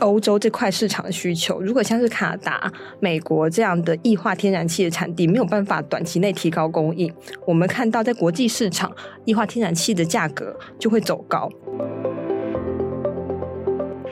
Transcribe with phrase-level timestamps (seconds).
[0.00, 7.12] 欧洲这块市场的需求，如果像是卡达、美国这样的液化天然气的产地没有办法短期内提高供应，
[7.46, 11.50] 我们看到在国际市场，液化天然气的价格就会走高。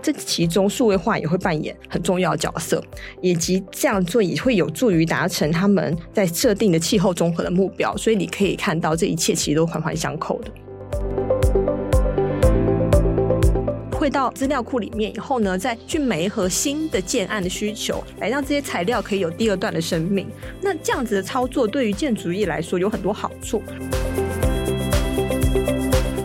[0.03, 2.83] 这其中数位化也会扮演很重要的角色，
[3.23, 7.97] 以及这样做也会有助于达成他们在设定的气候综合的目标。
[7.97, 11.74] 所以你可以看到，这一切其实都环环相扣的。
[14.05, 20.29] 汇到资料库里面以后呢，再去媒合新的建案的需求，来让这些材料可以有第二段的生命。
[20.61, 23.63] 那这样子的操作对于建筑业来说有很多好处。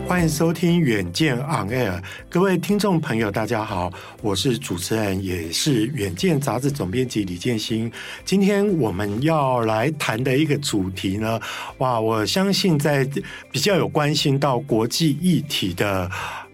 [0.06, 7.90] 欢迎收听远见 On Air，各位听众朋友，大家好，我是主持人，也是远见杂志总编辑李建兴。
[8.26, 11.40] 今天我们要来谈的一个主题呢，
[11.78, 13.08] 哇，我相信在
[13.50, 16.10] 比较有关心到国际议题的。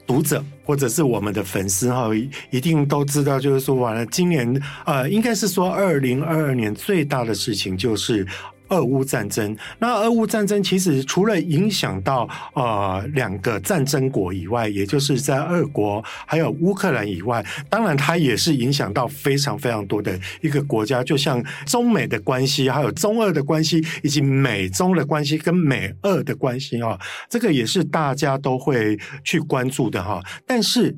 [0.07, 2.11] 读者或者是我们的粉丝哈，
[2.51, 8.27] 一定都知道，就是说完了，今年呃，应该是说二零二二年最大的事情就是。
[8.69, 30.23] 俄乌战争，那俄乌战争其实除了影响到呃两个战争国以外，也就是在俄国还有乌克兰以外，当然它也是影响到非常非常多的一个国家，就像中美的关系，还有中俄的关系，以及美中的关系跟美俄的关系啊，这个也是大家都会去关注的哈。
[30.47, 30.97] 但是。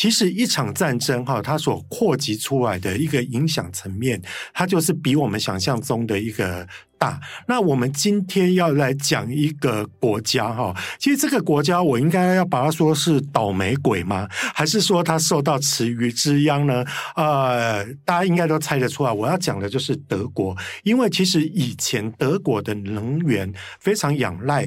[0.00, 4.18] 其实一场战争哈，它所扩及出来的一个影响层面，
[4.54, 6.66] 它就是比我们想象中的一个
[6.96, 7.20] 大。
[7.46, 14.26] 那我们今天要来讲一个国家哈，其实这个国家我应该要把它说是倒霉鬼吗？
[14.54, 16.82] 还是说它受到池鱼之殃呢？
[17.14, 24.66] 呃，大家应该都猜得出来，我要讲的就是德国，因为其实以前德国的能源非常仰赖。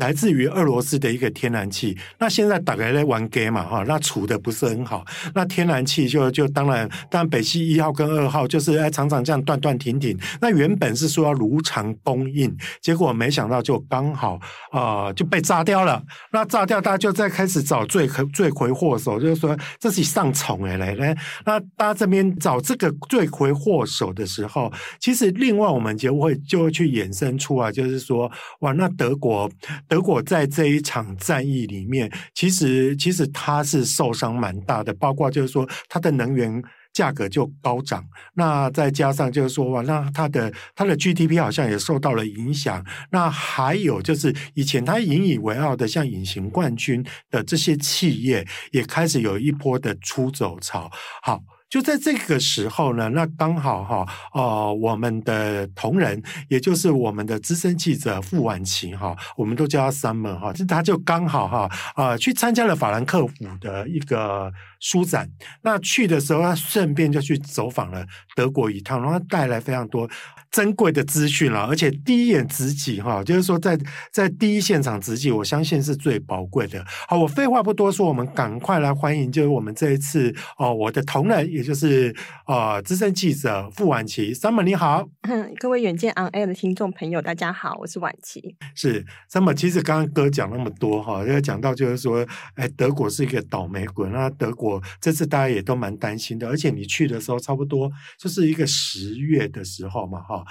[0.00, 10.18] 来自于俄罗斯的一个天然气，那现在大概在玩 game 嘛哈，那处的不是很好，那天然气就就当然，当然北溪一号跟二号就是哎常常这样断断停停。
[10.40, 12.50] 那原本是说要如常供应，
[12.80, 14.40] 结果没想到就刚好
[14.72, 16.02] 啊、就被炸掉了。
[16.32, 28.30] 那炸掉，大家就在开始找罪罪魁祸首，就是说这是上宠哎来来，那大家这边找这个罪魁祸首的时候，其实另外我们就会就会去衍生出来，就是说
[28.60, 29.50] 哇，那德国。
[29.90, 36.62] 德国在这一场战役里面，其实其实它是受伤蛮大的，包括就是说它的能源
[36.92, 50.88] 价格就高涨，那再加上就是说哇，那它的它的 GDP 好像也受到了影响，那还有就是以前它引以为傲的像隐形冠军的这些企业，也开始有一波的出走潮。
[51.20, 51.42] 好。
[51.70, 65.28] 就在这个时候呢，那刚好哈，呃，我们的同仁，也就是我们的资深记者傅婉琪哈，我们都叫他 Summer 哈，他就刚好哈，呃，去参加了法兰克福的一个书展。
[65.62, 68.04] 那去的时候，他顺便就去走访了
[68.34, 70.10] 德国一趟，然后带来非常多。
[70.50, 73.78] 珍贵的资讯了，而且第一眼直击哈，就是说在
[74.12, 76.84] 在第一现场直击，我相信是最宝贵的。
[77.06, 82.12] 好，我废话不多说，我们赶快来欢迎，就是我们这一次哦，我的同仁，也就是
[82.48, 85.08] 呃资深记者傅婉琪，Summer 你好，
[85.60, 88.56] 各位远见 On Air 的听众朋友，大家好，我是婉琪。
[88.74, 92.26] 是 Summer，其实刚刚哥讲那么多哈，要讲到就是说，
[92.56, 100.44] 哎，德国是一个倒霉鬼，那德国我这次大家也都蛮担心的，而且你去的时候差不多就是一个十月的时候嘛，哈。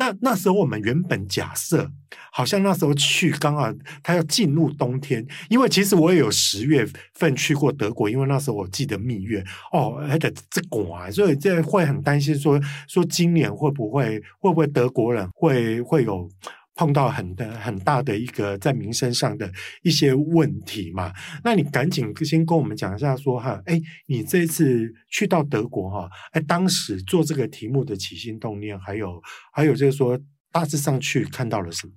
[0.00, 1.90] 那那时候我们原本假设，
[2.30, 16.30] 好像那时候去刚好他要进入冬天，因为其实我也有十月份去过德国，因为那时候我记得蜜月哦，还得这广，所以这会很担心说说今年会不会会不会德国人会会有。
[16.78, 19.50] 碰到很的很大的一个在民生上的
[19.82, 21.12] 一些问题嘛？
[21.42, 29.20] 那你赶紧先跟我们讲一下，说哈，哎，你这次去到德国哈，哎，当时做这个题目的起心动念，还有
[29.52, 30.16] 还有就是说
[30.52, 31.94] 大致上去看到了什么？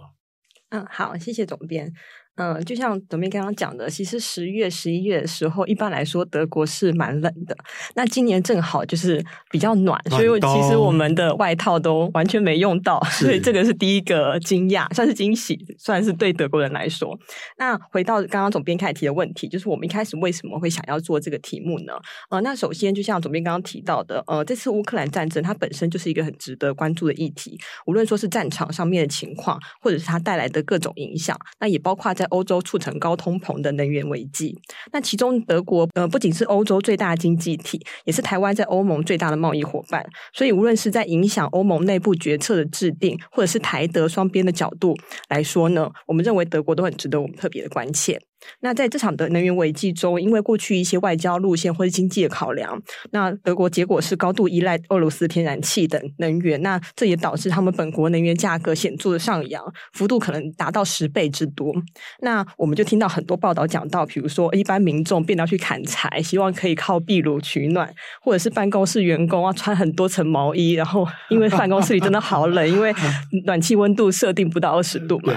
[0.69, 1.94] 嗯，好，谢谢总编。
[2.41, 7.55] 嗯，就像董斌刚刚讲的，其实十月、十一月的时候，一般来说德国是蛮冷的。
[7.93, 17.15] 那今年正好就是比较暖，所以其实我们的外套都完全没用到，所以这个是第一个惊讶，算是惊喜，算是对德国人来说。
[17.59, 21.94] 那回到刚刚总编开始提的问题，就是我们一开始为什么会想要做这个题目呢？
[22.31, 34.60] 呃，那首先就像总编刚刚提到的，呃，这次乌克兰战争它本身就是一个很值得关注的议题，无论说是战场上面的情况，或者是它带来的各种影响，那也包括在欧洲促成高通膨的能源危机。
[34.92, 44.95] 那其中德国呃不仅是欧洲最大的经济体，也是台湾在欧盟最大的贸易伙伴，所以无论是在影响欧盟内部决策的制定，或者是台德双边的角度
[45.30, 48.19] 来说呢，我们认为德国都很值得我们特别的关切。
[48.61, 61.73] 那在这场的能源危机中，因为过去一些外交路线或者经济的考量，那德国结果是高度依赖俄罗斯天然气等能源，那这也导致他们本国能源价格显著的上扬，幅度可能达到十倍之多。
[62.21, 72.94] 那我们就听到很多报道讲到，比如说一般民众变到去砍柴，希望可以靠壁炉取暖，或者是办公室员工要穿很多层毛衣，然后因为办公室里真的好冷，因为
[73.45, 75.33] 暖气温度设定不到二十度嘛。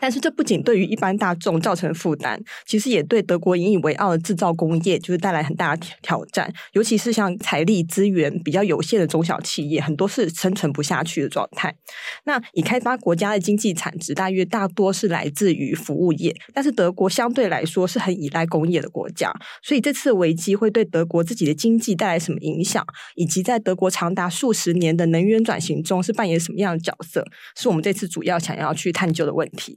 [0.00, 6.52] 但是这不仅对于一般大众造成负担，其实也对德国引以为傲的制造工业就是带来很大的挑战。
[6.72, 11.74] 尤其是像财力资源比较有限的中小企业，很多是生存不下去的状态。
[12.24, 19.30] 那已开发国家的经济产值大约大多是来自于服务业，但是德国相对来说是很依赖工业的国家，
[19.62, 22.84] 所以这次危机会对德国自己的经济带来什么影响，
[23.16, 27.24] 以及在德国长达数十年的能源转型中是扮演什么样的角色，
[27.56, 29.76] 是我们这次主要想要去探究的问题。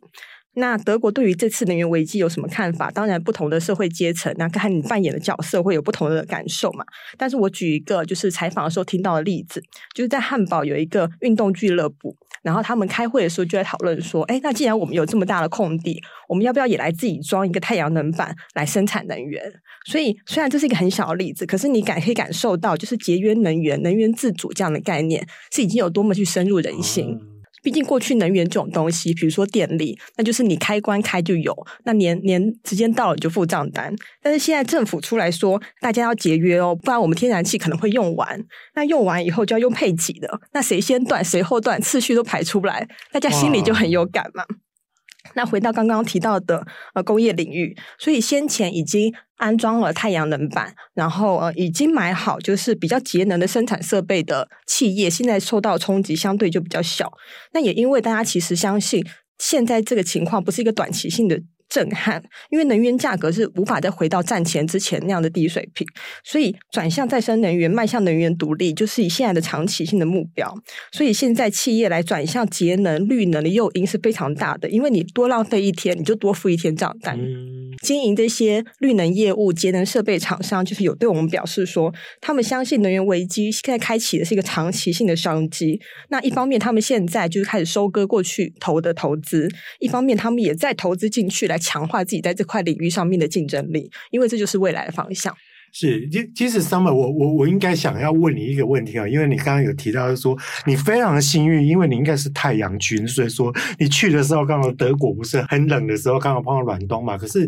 [0.56, 2.92] 那德国对于这次能源危机有什么看法？
[2.92, 6.86] 当然，不同的社会阶层，那看你扮演的角色会有不同的感受嘛。
[7.18, 9.62] 但是我举一个就是采访的时候听到的例子，
[9.96, 19.44] 就是在汉堡有一个运动俱乐部，然后他们开会的时候就在讨论说，哎，那既然我们有这么大的空地，我们要不要也来自己装一个太阳能板来生产能源？
[19.86, 27.33] 所以虽然这是一个很小的例子，可是你感可以感受到，就是节约能源、能源自主这样的概念是已经有多么去深入人心。
[27.63, 31.56] 毕竟过去能源这种东西，比如说电力，那就是你开关开就有，
[31.86, 33.95] 那年年时间到了你就付账单。
[34.21, 38.39] 但是现在政府出来说，大家要节约哦，不然我们天然气可能会用完。
[38.75, 44.44] 那用完以后就要用配给的，那谁先断谁后断，次序都排出来，大家心里就很有感嘛。
[45.36, 57.12] 那回到刚刚提到的呃工业领域，所以先前已经安装了太阳能板，然后呃已经买好就是比较节能的生产设备的企业，现在受到冲击相对就比较小。
[57.54, 59.04] 那也因为大家其实相信，
[59.38, 61.42] 现在这个情况不是一个短期性的。
[61.74, 62.22] 震撼，
[62.52, 65.88] 因为能源价格是无法再回到战前之前那样的低水平，
[66.24, 70.54] 所以转向再生能源、迈向能源独立，就是以现在的长期性的目标。
[70.92, 77.20] 所以现在企业来转向节能、绿能的诱因是非常大的，因为你多浪费一天，你就多付一天账单。
[77.20, 81.92] 嗯、经营这些绿能业务、节能设备厂商，就是有对我们表示说，
[82.22, 85.81] 他们相信能源危机现在开启的是一个长期性的商机。
[86.10, 89.48] 那一方面，他们现在就是开始收割过去投的投资；
[89.80, 91.58] 一方面，他们也在投资进去来。
[91.63, 95.33] 强化自己在这块领域上面的竞争力，因为这就是未来的方向。
[95.75, 100.38] 是，其其实 Summer，我我我应该想要问你一个问题啊，因为你刚刚有提到说
[100.68, 107.18] 你非常的幸运，因为你应该是太阳君，所以说你去的时候刚好德国不是很冷的时候，刚好碰到暖冬嘛。
[107.18, 107.39] 可是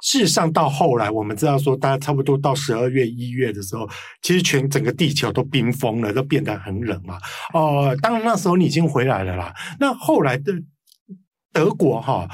[0.00, 3.86] 事实上到后来，我们知道说，大家差不多到十二月、一月的时候，
[4.22, 7.18] 其实全整个地球都冰封了，都变得很冷嘛。
[7.52, 9.52] 哦、当然那时候你已经回来了啦。
[9.78, 10.54] 那后来的
[11.52, 12.26] 德国哈。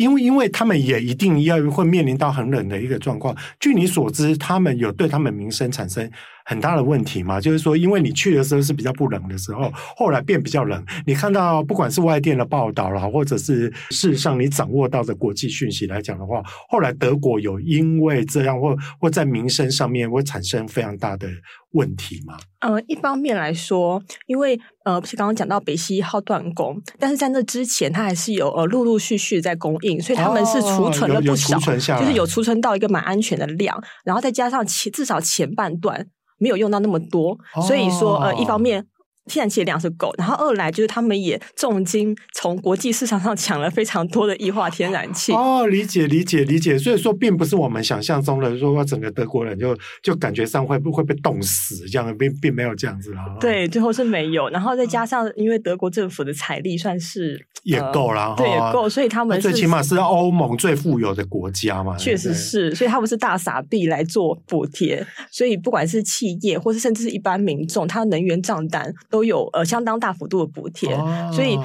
[0.00, 3.36] 因为，因为他们也一定要会面临到很冷的一个状况。
[3.60, 6.10] 据你所知，他们有对他们民生产生
[6.50, 10.84] 很大的问题嘛，就是说，因为你去的时候是比较不冷的时候，后来变比较冷。
[11.06, 21.28] 你看到不管是外电的报道啦，或者是事实上你掌握到的国际讯息来讲的话，后来德国有因为这样或或在民生上面会产生非常大的
[21.70, 22.36] 问题吗？
[22.58, 36.08] 呃，一方面来说，因为呃，不是刚刚讲到北溪一号断供，但是在那之前，它还是有呃陆陆续续在供应，所以他们是储存了不少，哦、就是有储存到一个蛮安全的量，然后再加上前至少前半段。
[36.40, 38.89] 没有用到那么多，所以说呃，一方面。
[39.26, 45.32] 天然气的量是够，然后二来就是他们也重金从国际市场上抢了非常多的液化天然气。
[45.32, 53.24] 哦，理解理解理解，所以说并不是我们想象中的说整个德国人就就感觉上会不会被冻死这样，并并没有这样子啦。
[53.40, 61.96] 对，最后是没有，然后再加上因为德国政府的财力算是也够了，呃、对，也够，所以他们最起码是欧盟最富有的国家嘛。
[61.96, 71.58] 确实是，所以他们是大傻逼来做补贴，所以不管是企业或是甚至是一般民众，他能源账单都有呃相当大幅度的补贴，哦、所以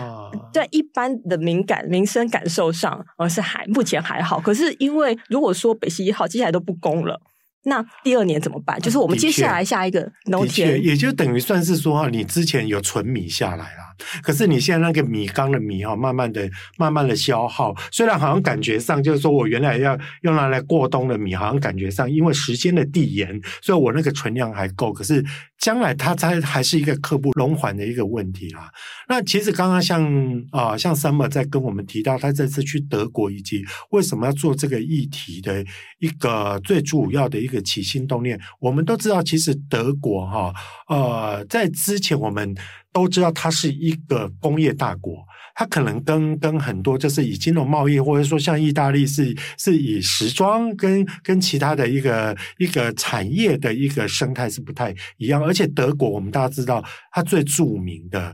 [0.52, 4.40] 在一般的敏感民生感受上，呃是还目前还好。
[4.40, 7.22] 可是因为如果说北溪一号接下来都不供了。
[7.68, 8.80] 那第二年怎么办？
[8.80, 17.76] 就是我们接下来下一个农田，也就等于算是说哈，你之前有存米下来了，可是你现在那个米缸的米哈，慢慢的、慢慢的消耗。
[17.92, 24.94] 虽然好像感觉上就是说我原来要用拿来过冬的米，好像感觉上因为时间的递延，所以我那个存量还够。
[24.94, 25.26] 可是
[25.58, 28.70] 将来它才还是一个刻不容缓的一个问题啦。
[29.08, 30.04] 那其实刚刚像
[30.52, 35.66] 啊、呃，像 Summer 在跟我们提到他这次去德国以及为什么要做这个议题的
[35.98, 37.55] 一个最主要的一个。
[37.62, 40.54] 起心动念，我们都知道，其实德国哈，
[40.88, 42.56] 呃，在之前我们
[42.92, 58.34] 都知道它是一个工业大国，它可能跟跟很多就是以金融贸易，或者说像意大利是是以时装跟跟其他的一个一个产业的一个生态是不太一样，而且德国我们大家知道，它最著名的。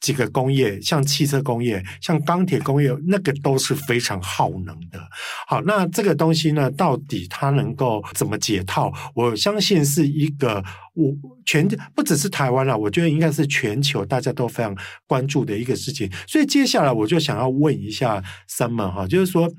[0.00, 5.00] 几个工业，像汽车工业、像钢铁工业，那个都是非常耗能的。
[5.46, 8.92] 好，那这个东西呢，到底它能够怎么解套？
[9.14, 10.62] 我相信是一个
[10.94, 11.12] 我
[11.44, 14.76] 全不只是台湾了，我觉得应该是全球大家都非常
[15.06, 16.10] 关注的一个事情。
[16.26, 19.50] 所以接下来我就想要问一下 Summer 哈，就是说。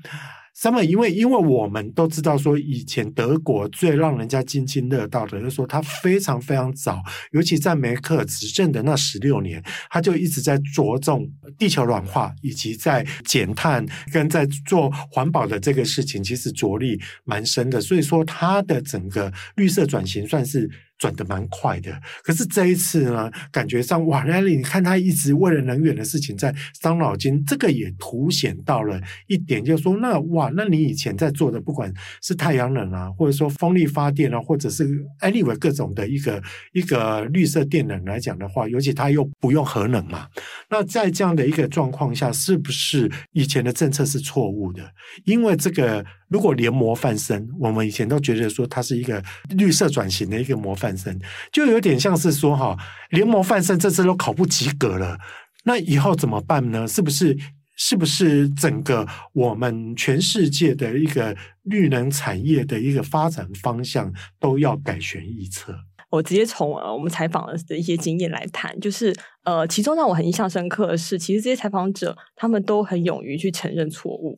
[0.62, 7.02] 那么，因为因为我们都知道说，以前德国最让人家津津乐道的，就是说他非常非常早，
[7.32, 17.80] 尤其在梅克执政的那十六年，他就一直在着重地球暖化，以及在减碳跟在做环保的这个事情，其实着力蛮深的。
[17.80, 20.70] 所以说，他的整个绿色转型算是。
[21.00, 31.90] 转得蛮快的，可是这一次呢，感觉上哇，那你看他一直为了能源的事情在伤脑筋，这个也凸显到了一点，就是说，那哇，那你以前在做的，不管
[32.22, 34.86] 是太阳能啊，或者说风力发电啊，或者是
[35.20, 36.42] anyway 各种的一个
[36.74, 40.26] 一个绿色电能来讲的话，尤其他又不用核能嘛，
[40.68, 44.82] 那在这样的一个状况下，是不是以前的政策是错误的？
[45.24, 46.04] 因为这个。
[46.30, 49.20] 如果连模范生，我们以前都觉得说他是一个
[49.56, 51.18] 绿色转型的一个模范生，
[51.52, 52.76] 就有点像是说哈，
[53.10, 55.18] 连模范生这次都考不及格了，
[55.64, 56.86] 那以后怎么办呢？
[56.86, 57.36] 是不是
[57.76, 65.74] 是不是整个我们全世界的一个绿能产业的一个发展方向都要改弦易辙？
[66.10, 74.36] 我直接从我们采访的一些经验来谈，就是呃，其中让我很印象深刻的是，其实这些采访者他们都很勇于去承认错误。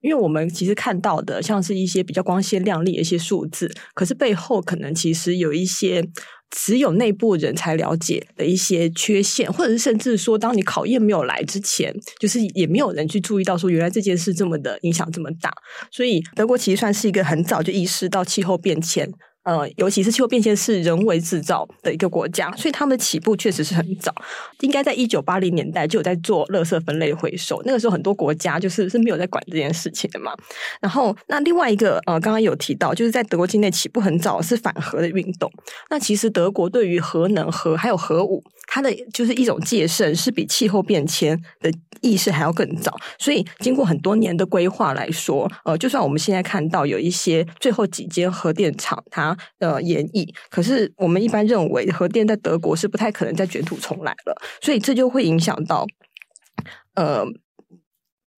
[0.00, 6.02] 因为我们其实看到的像是一些比较光鲜亮丽的一些数字，可是背后可能其实有一些
[6.50, 15.52] 只有内部人才了解的一些缺陷，或者是甚至说，当你考验没有来之前，就是也没有人去注意到说，原来这件事这么的影响这么大。
[15.90, 19.08] 所以德国其实算是一个很早就意识到气候变迁。
[19.42, 24.14] 呃，尤其是气候变迁是人为制造的一个国家，所以他们起步确实是很早，
[24.60, 27.60] 应该在一九八零年代就有在做垃圾分类回收。
[27.64, 30.32] 那个时候很多国家就是是没有在管这件事情的嘛。
[30.80, 35.50] 然后，那另外一个呃，刚刚有提到，就是在德国境内起步很早是反核的运动。
[35.88, 42.96] 那其实德国对于核能、核还有核武，它的就是一种戒慎，是比气候变迁的意识还要更早。
[43.18, 50.28] 所以，经过很多年的规划来说，呃，就算我们现在看到有一些最后几间核电厂，它呃，演绎。
[50.50, 55.86] 可是我们一般认为，核电在德国是不太可能再卷土重来了，所以这就会影响到，
[56.94, 57.24] 呃，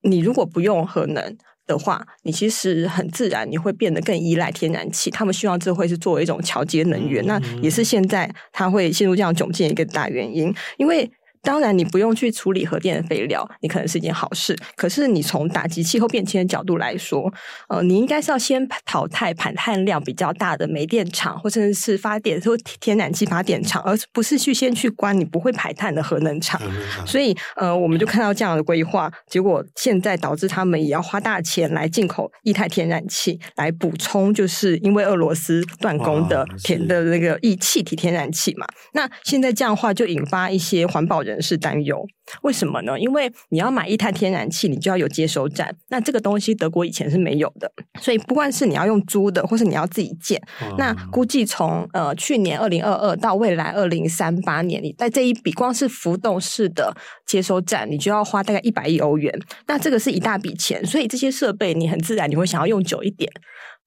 [0.02, 5.10] 你如果不用核能的话，你其实很自然你会变得更依赖天然气。
[5.10, 11.10] 他们希望这会是作为一种桥接能源，那也是现在它会陷入这样窘境的一个大原因，因为。
[11.42, 14.56] 当然，你不用去处理核电的废料，你可能是一件好事。
[14.76, 17.32] 可是，你从打击气候变迁的角度来说，
[17.68, 26.60] 呃，你应该是要先淘汰排碳量比较大的煤电厂，或者是发电说天然气发电厂，而不是去先去关你不会排碳的核能厂。
[26.64, 38.64] 嗯、所以，呃，我们就看到这样的规划，结果现在导致他们也要花大钱来进口液态天然气来补充，就是因为俄罗斯断供的天的那个液气体天然气嘛。
[38.92, 41.31] 那现在这样的话，就引发一些环保人。
[41.32, 42.04] 人士担忧，
[42.42, 42.98] 为什么呢？
[42.98, 47.70] 因为你要买一台天然气，你就要有接收站，那这个东西德国以前是没有的，
[48.00, 56.94] 所以不管是你要用租的，或是你要自己建，嗯、那估计从呃去年二零二二到未来二零三八年，你在这一笔光是浮动式的
[57.26, 59.32] 接收站，你就要花大概一百亿欧元，
[59.66, 63.30] 那这个是一大笔钱，所以这些设备你很自然你会想要用久一点。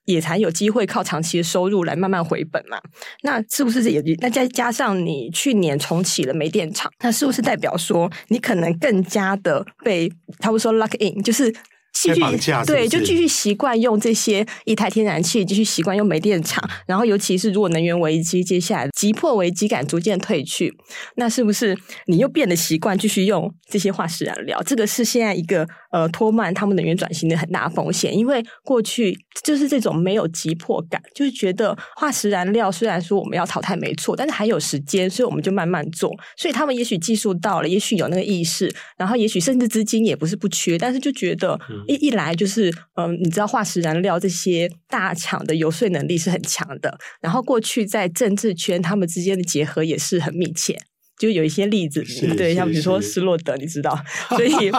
[0.06, 2.80] 也才有机会靠长期的收入来慢慢回本嘛？
[3.24, 4.02] 那是不是也？
[4.20, 11.54] 那再加上你去年重启了煤电厂，那是不是代表说你可能更加的被他们说 luck in，就是
[11.96, 12.20] 继续
[12.66, 16.62] 对，就继续习惯用这些一台天然气，继续习惯用煤电厂。
[16.86, 20.74] 然后，尤其是如果能源危机接下来急迫危机感逐渐退去，
[21.16, 21.76] 那是不是
[22.08, 24.62] 你又变得习惯继续用这些化石燃料？
[24.64, 28.16] 这个是现在一个呃拖慢他们能源转型的很大风险。
[28.16, 36.12] 因为过去就是这种没有急迫感，就是觉得化石燃料虽然说我们要淘汰没错，但是还有时间，所以我们就慢慢做。
[36.36, 41.58] 所以他们也许技术到了，也许有那个意识，然后也许甚至资金也不是不缺，但是就觉得。
[41.88, 50.78] 一一来就是，嗯，你知道化石燃料这些大厂的游说能力是很强的，然后过去在政治圈他们之间的结合也是很密切，
[51.18, 52.04] 就有一些例子，
[52.36, 53.98] 对，像比如说施洛德，你知道，
[54.36, 54.72] 所以，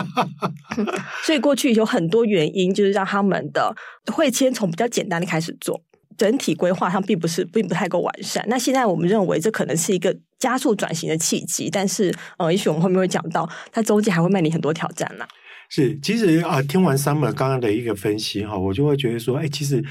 [1.24, 3.74] 所以过去有很多原因，就是让他们的
[4.12, 5.80] 会先从比较简单的开始做，
[6.18, 8.44] 整体规划上并不是并不太够完善。
[8.48, 15.26] 那现在我们认为这可能是一个加速转型的契机，但是，呃，也许我们后面会讲到，它中间还会面临很多挑战呢。
[15.68, 19.84] 是，其实啊，听完 Summer 刚刚的一个分析哈，我就会觉得说，哎，其实。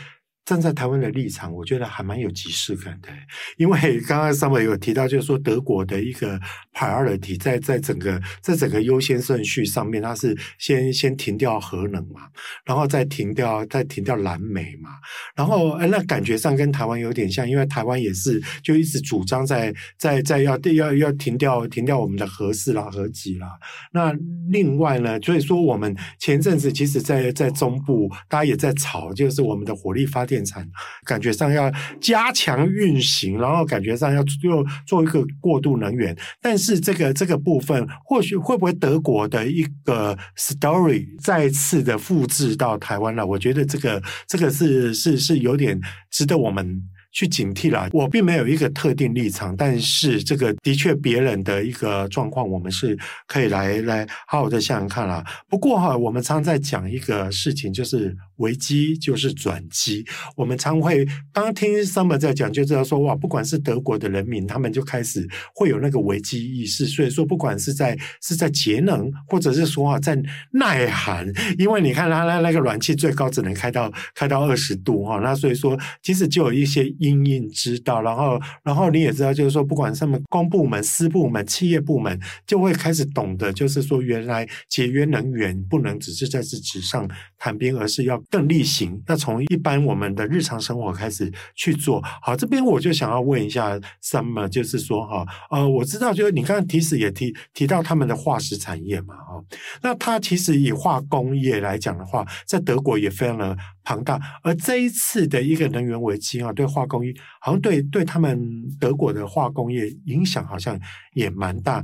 [0.46, 3.10] 站在台湾的立场，我觉得还蛮有即视感的，
[3.58, 6.40] 因为 刚刚上面有提到，就是说德国的一个
[6.72, 12.30] priority 在在整个在整个优先顺序上面，它是先先停掉核能嘛，
[12.64, 14.92] 然后再停掉再停掉蓝煤嘛，
[15.36, 23.48] 然后哎，那感觉上跟台湾有点像，因为台湾也是就一直主张在在在要要要停掉停掉我们的核四啦核几啦。
[23.92, 24.14] 那
[24.52, 30.35] 另外呢，所以说我们前阵子其实在在中部大家也在吵，就是我们的火力发电。
[30.36, 30.70] 电产
[31.06, 43.26] 感觉上要加强运行，然后感觉上要又做一个过渡能源，但是这个这个部分或许会不会德国的一个 story 再次的复制到台湾了？
[43.26, 45.80] 我觉得这个这个是是是有点
[46.12, 46.84] 值得我们。
[47.16, 55.24] 去警惕了，我并没有一个特定立场，但是这个的确别人的一个状况，我们是可以来来好好的想想看了。
[55.48, 60.06] 不过哈，我们常在讲一个事情，就是危机就是转机。
[60.36, 66.86] 我们常会刚听 Summer 在讲，就知道说哇，不管是德国的人民，他们就开始会有那个危机意识。
[66.86, 71.26] 所以说，不管是在是在节能，或者是说啊，在耐寒，
[71.58, 76.94] 因为你看他那那个暖气最高只能开到开到二十度哈，那所以说其实就有一些。
[77.06, 89.02] 因应知道，然后，然后你也知道，就是说，不管什么公部门、私部门、企业部门，就会开始懂得，就是说，原来节约能源不能只是在这纸上谈兵，而是要更厉行。
[89.08, 92.02] 那从一般我们的日常生活开始去做。
[92.22, 99.44] 好，这边我就想要问一下 Summer，就是说，哈，呃，我知道，就是你刚刚提示也提提到他们的化石产业嘛，哈，
[99.82, 108.38] 那它其实以化工业来讲的话，在德国也非常的庞大，而这一次的一个能源危机啊，对化工业好像对对他们
[108.80, 110.78] 德国的化工业影响好像
[111.14, 111.84] 也蛮大，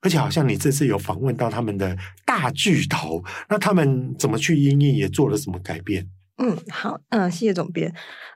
[0.00, 6.08] 而且好像你这次有访问到他们的大巨头，那他们怎么去应应，也做了什么改变？
[6.36, 7.88] 嗯，好，嗯，谢谢总编。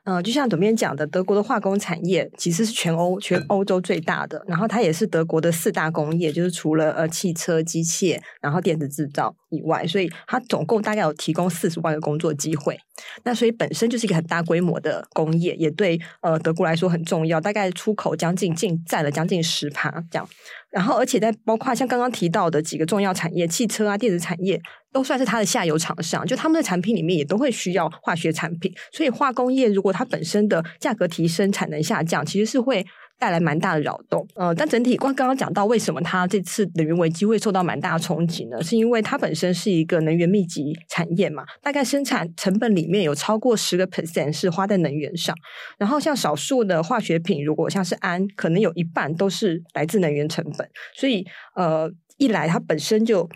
[0.05, 12.79] 嗯、呃，就像总编讲的，德国的化工产业其实是全欧全欧洲最大的，然后它也是德国的四大工业，就是除了呃汽车、机械，然后电子制造以外，所以它总共大概有提供四十万个工作机会。
[13.23, 20.27] 那所以本身就是一个很大规模的工业，也对呃德国来说很重要，大概出口将近近占了将近十趴这样。
[20.71, 24.61] 然后而且在包括像刚刚提到的几个重要产业，汽车啊、电子产业。
[24.91, 32.83] 都算是它的下游厂商，就他们的产品里面也都会需要化学产品，所以化工业如果它本身的价格提升、产能下降，其实是会
[33.19, 34.25] 带来蛮大的扰动。
[34.35, 38.63] 呃，但整体刚刚刚讲到为什么它这次能源危机会受到蛮大的冲击呢？
[38.63, 45.35] 是因为它本身是一个能源密集产业嘛，大概生产成本里面有超过十个 percent 是花在能源上，
[45.77, 53.29] 然后像少数的化学品，如果像是氨，可能有一半都是来自能源成本，所以呃，一来它本身就。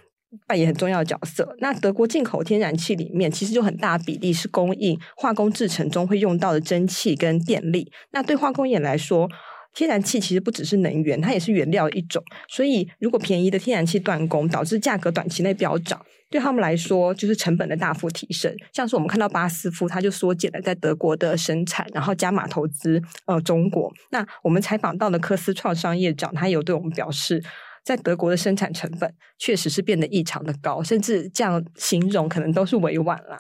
[0.48, 1.56] 扮演很重要的角色。
[1.60, 7.92] 那德国进口天然气里面，其实就很大比例是供应化工制程中会用到的蒸汽跟电力。
[8.14, 9.30] 那对化工业来说，
[9.74, 12.24] 天然气其实不只是能源，它也是原料一种。
[12.48, 18.56] 所以，如果便宜的天然气断供，导致价格短期内飙涨，对他们来说就是成本的大幅提升。
[18.72, 23.92] 像是我们看到巴斯夫，他就缩减了在德国的生产，然后加码投资呃中国。
[24.12, 27.44] 那我们采访到的科斯创商业长，他有对我们表示。
[27.86, 33.38] 在德国的生产成本确实是变得异常的高，甚至这样形容可能都是委婉了。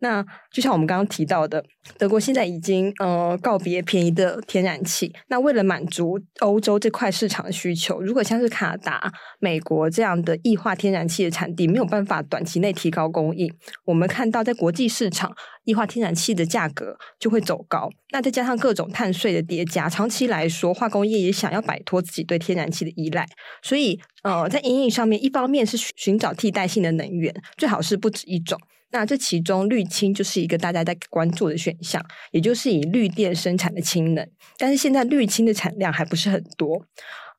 [0.00, 1.64] 那就像我们刚刚提到的，
[1.98, 5.12] 德国现在已经呃告别便宜的天然气。
[5.28, 13.50] 那为了满足欧洲这块市场的需求，如果像是卡达、美国这样的液化天然气的产地没有办法短期内提高供应，
[13.84, 17.88] 我们看到在国际市场液化天然气的价格就会走高。
[18.10, 23.26] 那再加上各种碳税的叠加，长期来说，化工业也想要摆脱自己对天然气的依赖，
[23.62, 28.58] 所以呃，在因应上面，一方面是寻找替代性的能源，最好是不止一种。
[28.94, 34.24] 那这其中绿氢就是一个大家在关注的选项，也就是以绿电生产的氢能。
[34.56, 36.86] 但是现在绿氢的产量还不是很多，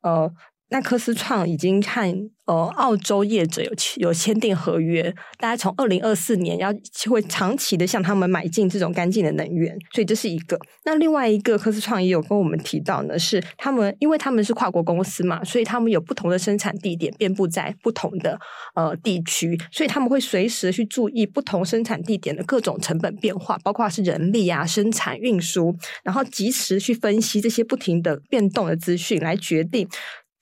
[0.02, 0.30] 呃。
[0.68, 6.72] 那科斯创已经和呃澳洲业者有有签订合约，大概从二零二四年要
[7.08, 10.58] 会长期的向他们买进这种干净的能源，所以这是一个。
[10.84, 18.38] 那另外一个科斯创也有跟我们提到呢，是他们因为他们是跨国公司嘛，所以他们有不同的生产地点，遍布在不同的
[18.74, 29.88] 呃地区，所以他们会随时去注意不同生产地点的各种成本变化，包括是人力啊、生产、运输，然后及时去分析这些不停的变动的资讯，来决定。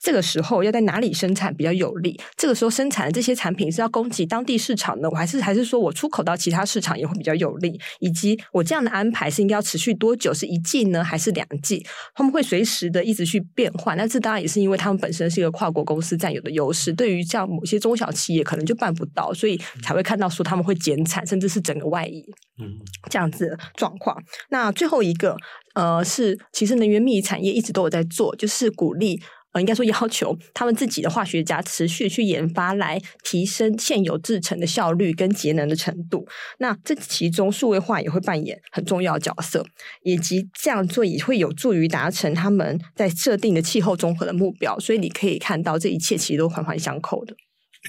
[0.05, 2.21] 这个时候要在哪里生产比较有利？
[2.37, 5.09] 这个时候生产的这些产品是要供给当地市场呢？
[5.09, 7.81] 我还是还是说我出口到其他市场也会比较有利？
[8.01, 10.35] 以及我这样的安排是应该要持续多久？
[10.35, 11.83] 是一季呢，还是两季？
[12.15, 13.97] 他们会随时的一直去变换。
[13.97, 22.23] 那这当然也是因为他们本身是一个跨国公司占有的优势，对于像某些中小企业可能就办不到，所以才会看到说他们会减产，甚至是整个外移，
[22.61, 22.77] 嗯，
[23.09, 24.15] 这样子的状况。
[24.51, 25.35] 那最后一个，
[25.75, 29.19] 呃，是其实能源密集产业一直都有在做，就是鼓励。
[29.55, 36.27] 呃，应该说要求他们自己的化学家持续去研发，来提升现有制成的效率跟节能的程度。
[36.59, 39.65] 那这其中数位化也会扮演很重要的角色，
[40.03, 44.79] 以及这样做也会有助于达成他们在设定的气候综合的目标。
[44.81, 47.35] 所以你可以看到，这一切其实都环环相扣的。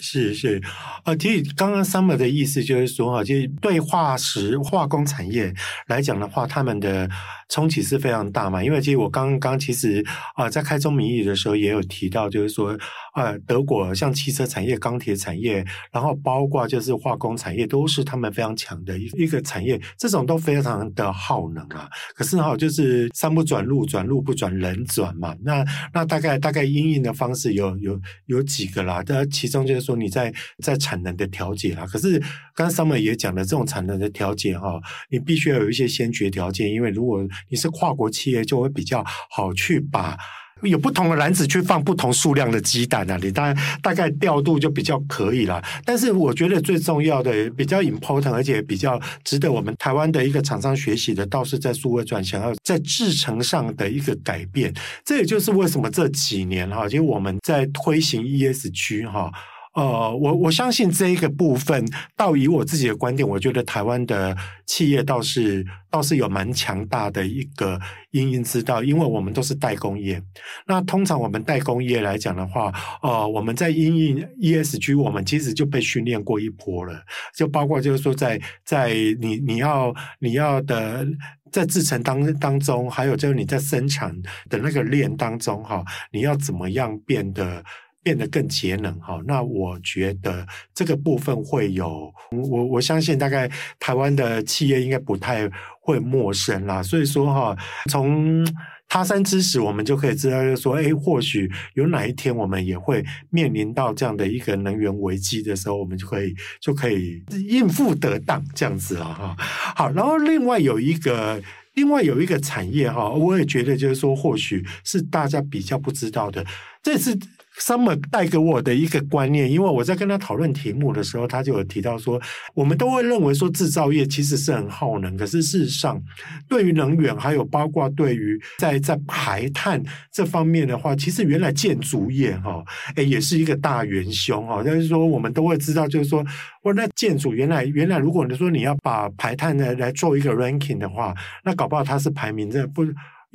[0.01, 0.61] 是是，
[1.05, 5.53] 呃，其实刚刚 Summer 的意思就是说，哈，就是对化石化工产业
[5.87, 7.09] 来讲的话，他们的
[7.47, 8.61] 冲击是非常大嘛。
[8.61, 10.05] 因为其实我刚刚其实
[10.35, 12.77] 啊，在开宗明义的时候也有提到，就是说，
[13.15, 21.89] 呃，德国像汽车产业、钢铁产业，然后包括就是化工产业，都是他们非常强的一一个产业，这种都非常的耗能啊。
[22.13, 25.33] 可是哈，就是山不转路，转路不转人转嘛。
[25.41, 29.84] 那那大概大概因应的方式有有有几个啦，这其中就是。
[29.85, 32.19] 说你在在产能的调节啦，可是
[32.55, 40.17] 刚刚 Summer 也讲了，这种产能的调节哈，你必须要有一些先决条件，因为如果你是跨国企业，就会比较好去把
[40.63, 45.61] 有不同的篮子去放不同数量的鸡蛋啊，你大概大概调度就比较可以了。
[45.83, 54.73] 但是我觉得最重要的、比较 important，而且比较值得我们台湾的一个厂商学习的，倒是在数位转型，要在制程上的一个改变。
[55.03, 59.31] 这也就是为什么这几年哈，其实我们在推行 ESG 哈。
[59.75, 61.85] 呃，我我相信这一个部分，
[62.15, 64.35] 倒以我自己的观点，我觉得台湾的
[64.65, 67.77] 企业倒是倒是有蛮强大的一个
[68.11, 70.21] 因应之道，因为我们都是代工业。
[70.65, 76.97] 那通常我们代工业来讲的话，呃，我们在因应 ESG，我们其实就被训练过一波了，
[77.35, 81.05] 就包括就是说在，在你你要你要的
[81.51, 84.15] 在制程当当中，还有就是你在生产
[84.49, 85.83] 的那个链当中，哈，
[86.13, 87.61] 你要怎么样变得。
[88.05, 95.49] 变得更节能哈，那我觉得这个部分会有，我我相信大概台湾的企业应该不太
[95.81, 96.83] 会陌生啦。
[96.83, 97.57] 所以说哈，
[97.89, 98.45] 从
[98.87, 109.35] 他山之石，我们就可以知道，就是说，哎，或许有哪一天我们也会面临到这样的一个能源危机的时候，我们就可以就可以应付得当这样子了哈。
[109.39, 111.41] 好，然后另外有一个
[111.73, 116.45] 另外有一个产业哈，我也觉得就是说，或许是大家比较不知道的，
[116.83, 117.17] 这是。
[117.59, 122.21] Summer 带给我的一个观念，因为我在跟他讨论题目的时候，他就有提到说，
[122.53, 126.01] 我们都会认为说制造业其实是很耗能，可是事实上，
[126.49, 132.63] 对于能源还有包括对于在在排碳这方面的话，其实原来建筑业哈，
[132.95, 134.61] 诶也是一个大元凶哈。
[134.61, 136.23] 就是说，我们都会知道，就是说，
[136.61, 142.85] 我那建筑原来原来，如果你说你要把排碳呢来做一个 ranking 的话，那搞不好它是排名这不。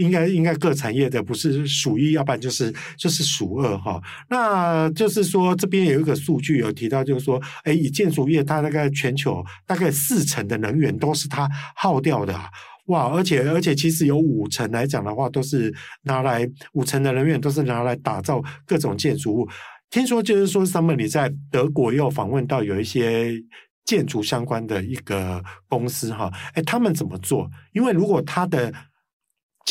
[0.00, 4.00] 应该应该各产业的不是数一，要不然就是就是数二哈。
[4.30, 12.34] 那就是说，这边有一个数据有提到，就是说，哎，以建筑业，它那个全球大概四成的能源都是它耗掉的，
[12.86, 13.08] 哇！
[13.14, 15.72] 而且而且其实有五成来讲的话，都是
[16.04, 19.48] 拿来五成的能源都是拿来打造各种建筑物。
[19.90, 23.32] 听说就是说，Summer 你在德国又访问到有一些
[23.84, 27.50] 建筑相关的一个公司哈，哎，他们怎么做？
[27.72, 28.72] 因为如果他的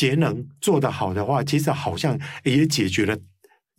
[0.00, 3.14] 节能做得好的话，其实好像也解决了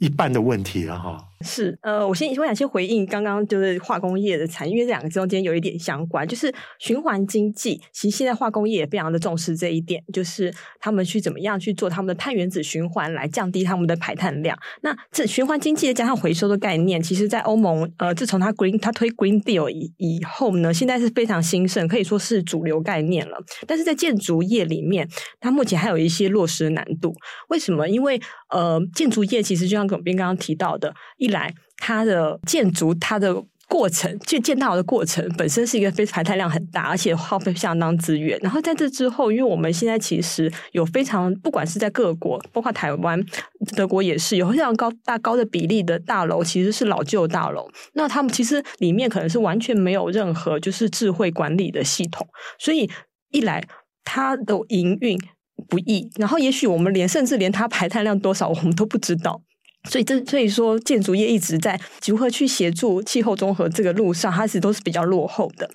[0.02, 1.16] 一半的问题了哈。
[1.44, 7.82] 是，呃，我先我想先回应刚刚就是化工业的产业，因为这两个中间有一点相关，就是循环经济。
[7.92, 14.56] 其实现在化工业也非常的重视这一点，就是他们去怎么样去做他们的碳原子循环，来降低他们的排碳量。
[14.82, 23.38] 那这循环经济加上回收的概念，其实在欧盟，呃，自从他 Green 他推 Green Deal 以以后呢，现在是非常兴盛，可以说是主流概念了。
[23.66, 25.08] 但是在建筑业里面，
[25.40, 27.16] 它目前还有一些落实的难度。
[27.50, 27.90] 为什么？
[27.90, 38.38] 因为呃，建筑业其实就像耿斌刚刚提到的，一来，它的建筑，它的过程，建建大楼的过程本身是一个非排碳量很大，而且耗费相当资源。
[38.42, 43.22] 然后在这之后，因为我们现在其实有非常，不管是在各国，包括台湾、
[43.76, 47.66] 德国也是有非常高大高的比例的大楼，其实是老旧大楼。
[47.94, 52.28] 那他们其实里面可能是完全没有任何就是智慧管理的系统，
[52.60, 52.90] 所以
[53.32, 53.64] 一来
[54.04, 55.18] 它的营运
[55.70, 59.42] 不易，然后也许我们连甚至连它排碳量多少我们都不知道。
[59.90, 65.70] 所以这所以说，建筑业一直在如何去协助气候综合这个路上，它其实都是比较落后的。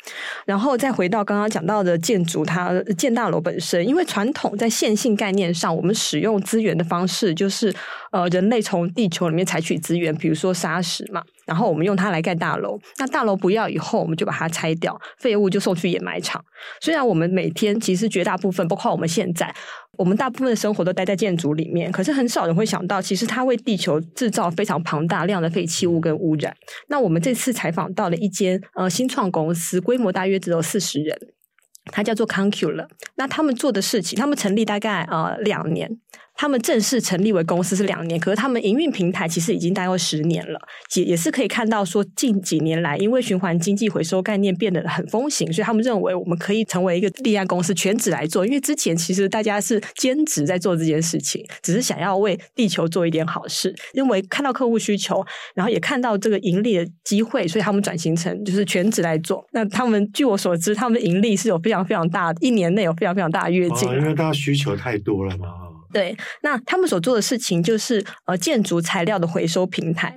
[0.44, 7.74] 然后再回到刚刚讲到的建筑，它建大楼本身，因为传统在线性概念上，我们使用资源的方式就是，
[8.12, 12.78] 呃，人类从地球里面采取资源，比如说砂石嘛，然后我们用它来盖大楼。
[12.98, 16.44] 那大楼不要以后，我们就把它拆掉，废物就送去掩埋场。
[16.80, 19.54] 虽然我们每天其实绝大部分，包括我们现在。
[19.98, 26.54] 我们大部分的生活都待在建筑里面，可是很少人会想到，其实它为地球制造非常庞大量的废弃物跟污染。
[26.88, 31.16] 那我们这次采访到了一间呃新创公司，规模大约只有四十人，
[31.86, 32.86] 它叫做 Concula。
[33.14, 35.90] 那他们做的事情，他们成立大概呃两年。
[36.36, 40.60] 他们正式成立为公司是两年，可是他们营运平台其实已经大概十年了，
[40.94, 48.46] 也也是可以看到说近几年来，因为循环经济回收概念变得很风行，所以他们认为我们可以成为一个立案公司全职来做。
[48.46, 59.44] 因为之前其实大家是兼职在做这件事情，只是想要为地球做一点好事，因为看到客户需求，然后也看到这个盈利的机会，所以他们转型成就是全职来做。
[59.52, 65.65] 那他们据我所知，他们盈利是有非常非常大，一年内有非常非常大的跃进，因为大家需求太多了嘛。
[65.92, 70.14] 对，那他们所做的事情就是呃，建筑材料的回收平台。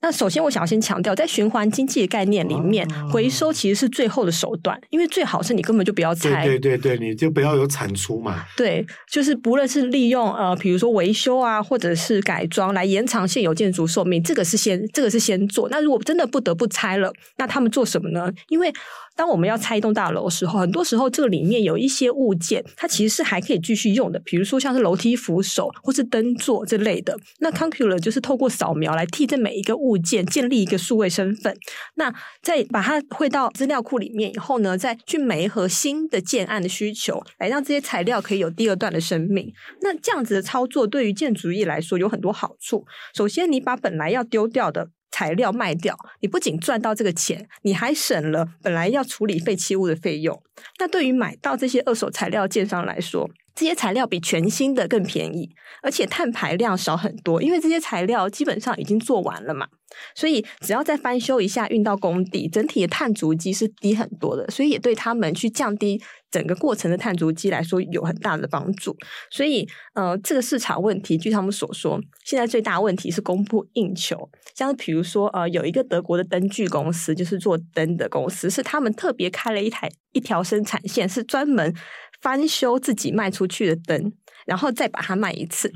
[0.00, 6.44] 那首先，我想要先强调，在循环经济的概念里面，回收其实是最后的手段，因为最好是你根本就不要拆。
[6.44, 8.44] 对对对，你就不要有产出嘛。
[8.56, 15.68] 对，就是不论是利用呃，比如说维修啊，或者是改装来延长现有建筑寿命，这个是先，这个是先做。
[15.68, 18.30] 那如果真的不得不拆了，那他们做什么呢？
[18.48, 18.72] 因为
[19.16, 27.18] 当我们要拆一栋大楼的时候，很多时候这个里面有一些物件，它其实是还可以继续用的，比如说像是楼梯扶手或是灯座这类的。
[27.40, 31.54] 那 Concula 就是透过扫描来替这每一个物件建立一个数位身份。
[31.94, 39.52] 那再把它汇到资料库里面以后呢，再去媒合新的建案的需求，来让这些材料可以有第二段的生命。
[39.82, 42.84] 那这样子的操作对于建筑业来说有很多好处。
[43.14, 50.42] 首先，你把本来要丢掉的材料卖掉，你不仅赚到这个钱，你还省了本来要处理废弃物的费用。
[50.78, 55.50] 那对于买到这些二手材料建商来说，这些材料比全新的更便宜，
[55.82, 59.66] 而且碳排量少很多，因为这些材料基本上已经做完了嘛。
[60.14, 68.96] 所以只要再翻修一下，运到工地，整体的碳足迹是低很多的，所以也对他们去降低整个过程的碳足迹来说有很大的帮助。
[69.32, 74.30] 所以，呃，这个市场问题，据他们所说，现在最大问题是供不应求。
[74.54, 81.74] 像比如说，呃，有一个德国的灯具公司，就是做灯的公司，是他们特别开了一台一条生产线，是专门
[82.20, 84.12] 翻修自己卖出去的灯，
[84.46, 85.72] 然后再把它卖一次，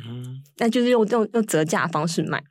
[0.59, 2.43] 那就是用用用折价方式卖。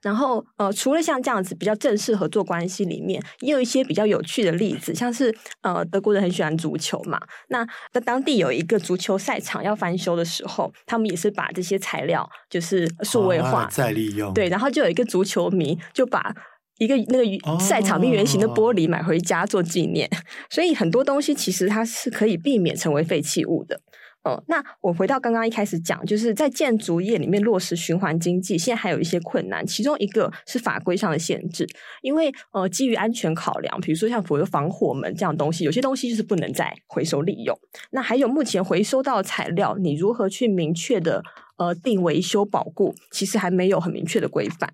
[0.00, 16.34] 然后，呃，除了像这样子比较正式合作关系里面，也有一些比较有趣的例子，像是呃，德国人很喜欢足球嘛，那在当地有一个足球赛场要翻修的时候，他们也是把这些材料就是数位化、哦、再利用，对，然后就有一个足球迷就把
[16.78, 20.16] 一个那个赛场边圆形的玻璃买回家做纪念，哦、
[20.50, 23.80] 所以很多东西其实它是可以避免成为废弃物的。
[24.24, 31.66] 哦，那我回到刚刚一开始讲，就是在建筑业里面落实循环经济，现在还有一些困难，其中一个是法规上的限制，
[32.00, 37.54] 因为呃，基于安全考量，比如说像比如防火门这样东西，有些东西就是不能再回收利用。
[37.90, 41.22] 那还有目前回收到的材料，你如何去明确的
[41.58, 44.72] 呃定维修保固，其实还没有很明确的规范。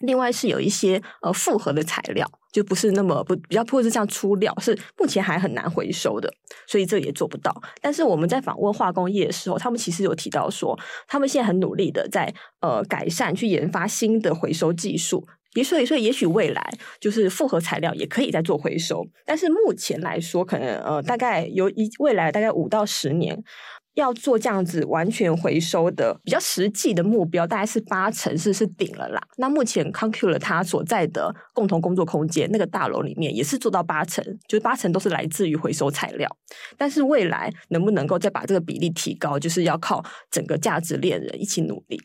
[0.00, 6.32] 另外是有一些呃复合的材料，就不是那么不比较，或者是像粗料，是目前还很难回收的，
[6.66, 7.54] 所以这也做不到。
[7.80, 15.26] 但是我们在访问化工业的时候，他们其实有提到说，他们现在很努力的在呃改善，去研发新的回收技术。
[15.54, 23.42] 也所以，所以也许未来就是复合材料也可以再做回收，但是目前来说，可能呃大概有一未来大概五到十年。
[23.96, 29.20] 要做这样子完全回收的比较实际的目标，大概是八成是是顶了啦。
[29.38, 36.28] 那目前 Concula 它所在的共同工作空间那个大楼里面也是做到八成，就是八成都是来自于回收材料。
[36.76, 42.00] 但是未来能不能够再把这个比例提高，就是要靠整个价值链人一起努力。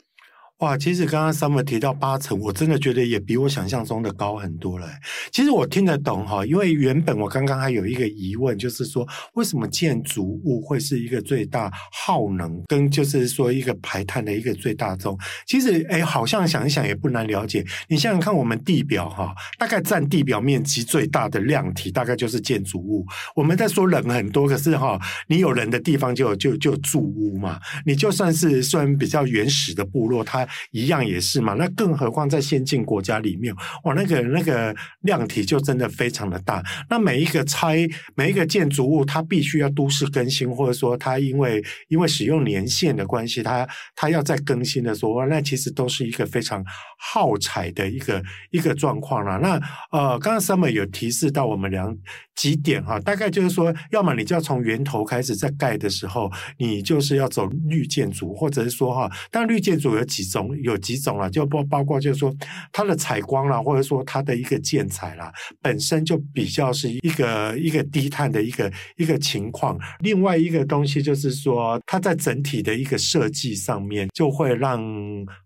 [0.61, 4.87] 哇，其实刚刚 Summer 提到八成，我真的觉得也比我想象中的高很多了。
[5.31, 15.17] 其实我听得懂哈，因为原本我刚刚还有一个疑问，就是说为什么建筑物会是一个最大耗能跟就是说一个排碳的一个最大宗？
[15.47, 17.65] 其实哎，好像想一想也不难了解。
[17.87, 23.03] 你想想看，我们地表哈，大概占地表面积最大的量体，大概就是建筑物。
[23.35, 27.59] 我们在说人很多，可是哈，你有人的地方就就就住屋嘛。
[27.83, 36.63] 你就算是算比较原始的部落，它一样也是嘛，那更何况在先进国家里面，哇，那个那个量体就真的非常的大。
[36.89, 46.63] 那每一个拆每一个建筑物，它必须要都市更新，或者说它因为因为使用年限的关系，它它要再更新的时候，那其实都是一个非常
[46.97, 49.37] 耗材的一个一个状况了。
[49.39, 49.59] 那
[49.91, 51.95] 呃，刚刚 Summer 有提示到我们两
[52.35, 62.33] 几点哈，大概就是说，要么你就要从源头开始在盖的时候，你就是要走绿建筑，或者是说哈，当然绿建筑有几种，有几种啦，就包包括就是说
[62.71, 69.77] 它的采光啦，或者说它的一个建材啦，本身就比较是一个一个低碳的一个一个情况。
[69.99, 74.81] 另外一个东西就是说，它在整体的一个设计上面，就会让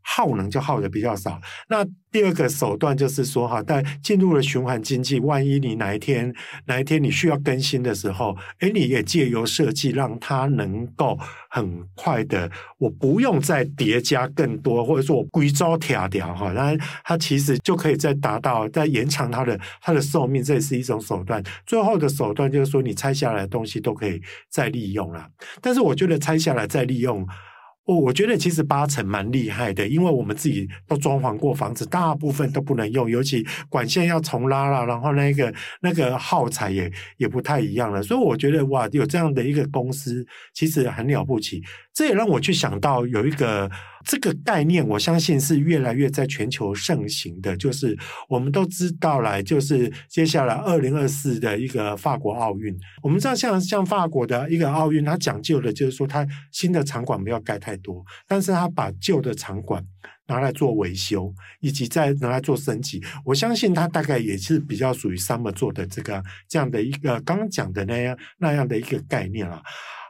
[0.02, 1.40] 耗能就耗的比较少。
[1.68, 6.34] 那第二个手段就是说哈，但进入了循环经济，万一你哪一天
[6.66, 11.18] 哪一天你需要更新的时候，诶，你也借由设计让它能够
[11.50, 21.44] 很快的，我不用再叠加更多，或者说我硅胶贴掉哈，那它其实就可以再达到再延长它的它的寿命，这也是一种手段。
[21.66, 25.28] 最后的手段就是说，你拆下来的东西都可以再利用了。
[25.62, 27.28] 但是我觉得拆下来再利用。
[27.88, 41.62] 我我觉得其实八成蛮厉害的，因为我们自己都装潢过房子，大部分都不能用，尤其管线要重拉了，然后那个那个耗材也也不太一样了，所以我觉得哇，有这样的一个公司其实很了不起。
[41.94, 43.70] 这也让我去想到有一个
[44.06, 47.58] 这个概念，我相信是越来越在全球盛行的。
[47.58, 47.98] 就是
[48.30, 59.84] 我们都知道了，就是接下来二零二四的一个法国奥运，我们知道像像法国的一个奥运，它讲究的就是说，它新的场馆不要盖太多，但是它把旧的场馆
[60.28, 63.04] 拿来做维修，以及再拿来做升级。
[63.24, 69.62] 我相信它大概也是比较属于 Summer 做的这个这样的一个刚刚讲的那样那样的一个概念了。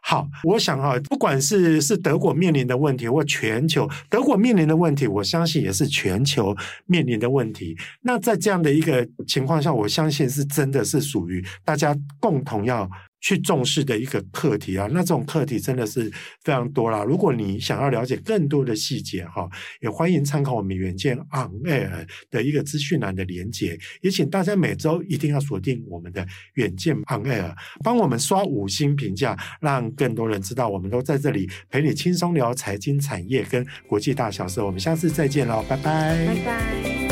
[0.08, 7.76] 好，我想哈，不管是是德国面临的问题，或全球德国面临的问题，我相信也是全球面临的问题。
[8.02, 12.88] 那在这样的一个情况下，我相信是真的是属于大家共同要。
[13.26, 16.12] 去重视的一个课题啊，那这种课题真的是
[16.44, 17.04] 非常多啦。
[17.04, 19.50] 如果你想要了解更多的细节哈，
[19.82, 23.80] 也欢迎参考我们远见 On Air 的一个资讯栏的连接。
[24.02, 34.62] 也请大家每周一定要锁定我们的远见 On Air，帮我们刷五星评价，让更多人知道我们都在这里陪你轻松聊财经产业跟国际大小事。
[34.62, 37.05] 我们下次再见喽，拜拜，拜拜。